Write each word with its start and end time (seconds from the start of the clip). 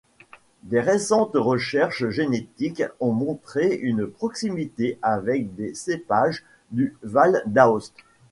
Des 0.63 0.79
récentes 0.79 1.33
recherches 1.35 2.09
génétiques 2.09 2.81
ont 2.99 3.11
montré 3.11 3.75
une 3.83 4.07
proximité 4.07 4.97
avec 5.03 5.53
des 5.53 5.75
cépages 5.75 6.43
du 6.71 6.97
val 7.03 7.43
d'Aoste. 7.45 7.93